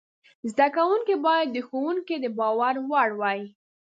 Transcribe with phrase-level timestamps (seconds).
[0.51, 3.41] زده کوونکي باید د ښوونکي د باور وړ وای.